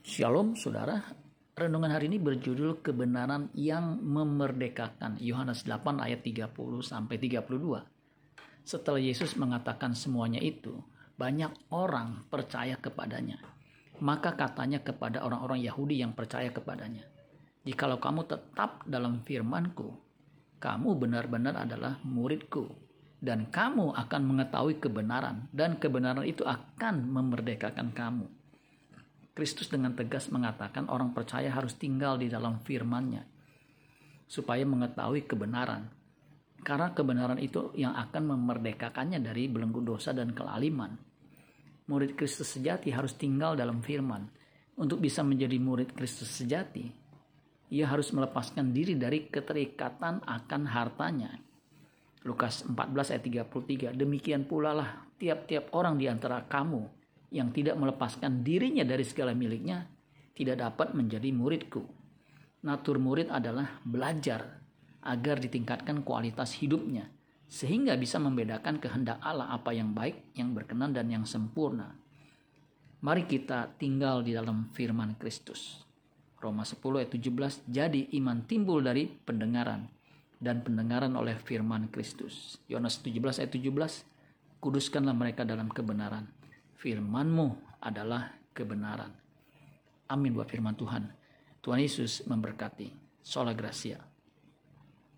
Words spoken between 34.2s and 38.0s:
supaya mengetahui kebenaran. Karena kebenaran itu yang